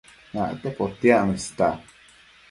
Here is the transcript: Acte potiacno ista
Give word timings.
Acte 0.43 0.71
potiacno 0.79 1.35
ista 1.39 1.69